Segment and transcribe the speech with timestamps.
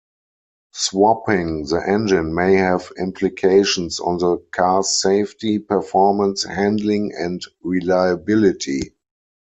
[0.73, 8.95] Swapping the engine may have implications on the cars safety, performance, handling and reliability.